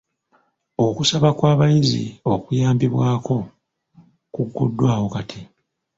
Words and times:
Okusaba 0.85 1.29
kw'abayizi 1.37 2.05
okuyambibwako 2.33 3.35
kugguddwawo 4.33 5.07
kati. 5.15 5.41